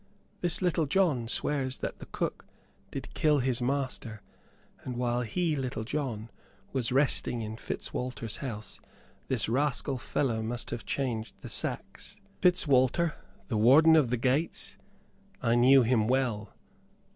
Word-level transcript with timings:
"This 0.39 0.63
Little 0.63 0.87
John 0.87 1.27
swears 1.27 1.77
that 1.77 1.99
the 1.99 2.07
cook 2.07 2.47
did 2.89 3.13
kill 3.13 3.37
his 3.37 3.61
master; 3.61 4.23
and 4.83 4.97
whilst 4.97 5.29
he, 5.33 5.55
Little 5.55 5.83
John, 5.83 6.31
was 6.73 6.91
resting 6.91 7.43
in 7.43 7.55
Fitzwalter's 7.55 8.37
house 8.37 8.81
this 9.27 9.47
rascal 9.47 9.99
fellow 9.99 10.41
must 10.41 10.71
have 10.71 10.87
changed 10.87 11.35
the 11.41 11.49
sacks." 11.49 12.19
"Fitzwalter, 12.41 13.13
the 13.47 13.57
warden 13.57 13.95
of 13.95 14.09
the 14.09 14.17
gates? 14.17 14.75
I 15.39 15.53
knew 15.53 15.83
him 15.83 16.07
well. 16.07 16.51